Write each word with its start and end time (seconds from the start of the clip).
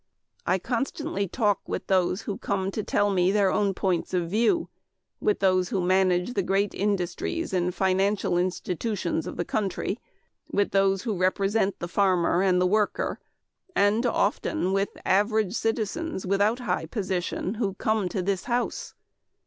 I 0.47 0.57
constantly 0.57 1.27
talk 1.27 1.61
with 1.69 1.85
those 1.85 2.21
who 2.23 2.39
come 2.39 2.71
to 2.71 2.81
tell 2.81 3.11
me 3.11 3.31
their 3.31 3.51
own 3.51 3.75
points 3.75 4.15
of 4.15 4.31
view; 4.31 4.67
with 5.19 5.37
those 5.41 5.69
who 5.69 5.79
manage 5.79 6.33
the 6.33 6.41
great 6.41 6.73
industries 6.73 7.53
and 7.53 7.71
financial 7.71 8.35
institutions 8.35 9.27
of 9.27 9.37
the 9.37 9.45
country; 9.45 9.99
with 10.51 10.71
those 10.71 11.03
who 11.03 11.15
represent 11.15 11.77
the 11.77 11.87
farmer 11.87 12.41
and 12.41 12.59
the 12.59 12.65
worker; 12.65 13.19
and 13.75 14.03
often 14.07 14.73
with 14.73 14.89
average 15.05 15.53
citizens 15.53 16.25
without 16.25 16.57
high 16.61 16.87
position 16.87 17.53
who 17.53 17.75
come 17.75 18.09
to 18.09 18.23
this 18.23 18.45
house. 18.45 18.95